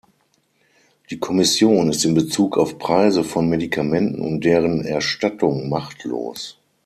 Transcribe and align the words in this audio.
Die 1.11 1.19
Kommission 1.19 1.87
ist 1.91 2.03
in 2.05 2.15
Bezug 2.15 2.57
auf 2.57 2.79
Preise 2.79 3.23
von 3.23 3.47
Medikamenten 3.49 4.19
und 4.21 4.43
deren 4.43 4.83
Erstattung 4.83 5.69
machtlos. 5.69 6.57